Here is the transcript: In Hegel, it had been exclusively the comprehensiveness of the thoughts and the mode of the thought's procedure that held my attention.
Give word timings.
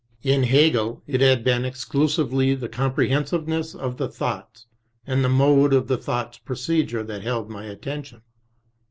In 0.23 0.41
Hegel, 0.45 1.03
it 1.05 1.21
had 1.21 1.43
been 1.43 1.63
exclusively 1.63 2.55
the 2.55 2.67
comprehensiveness 2.67 3.75
of 3.75 3.97
the 3.97 4.07
thoughts 4.09 4.65
and 5.05 5.23
the 5.23 5.29
mode 5.29 5.73
of 5.75 5.87
the 5.87 5.95
thought's 5.97 6.39
procedure 6.39 7.03
that 7.03 7.21
held 7.21 7.51
my 7.51 7.65
attention. 7.65 8.23